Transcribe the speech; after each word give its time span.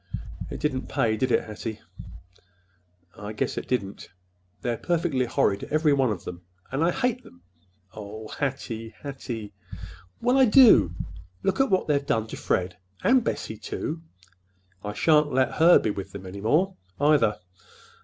"It 0.49 0.59
didn't 0.59 0.87
pay, 0.89 1.15
did 1.15 1.31
it, 1.31 1.43
Hattie?" 1.43 1.79
"I 3.15 3.33
guess 3.33 3.55
it 3.55 3.67
didn't! 3.67 4.09
They're 4.63 4.75
perfectly 4.79 5.25
horrid—every 5.25 5.93
one 5.93 6.09
of 6.11 6.23
them, 6.25 6.41
and 6.71 6.83
I 6.83 6.89
hate 6.89 7.21
them!" 7.23 7.43
"Oh, 7.93 8.29
Hattie, 8.29 8.95
Hattie!" 9.03 9.53
"Well, 10.19 10.39
I 10.39 10.45
do. 10.45 10.95
Look 11.43 11.59
at 11.59 11.69
what 11.69 11.85
they've 11.87 12.03
done 12.03 12.25
to 12.29 12.35
Fred, 12.35 12.77
and 13.03 13.23
Bessie, 13.23 13.57
too! 13.59 14.01
I 14.83 14.93
shan't 14.93 15.31
let 15.33 15.57
her 15.59 15.77
be 15.77 15.91
with 15.91 16.13
them 16.13 16.25
any 16.25 16.41
more, 16.41 16.75
either. 16.99 17.37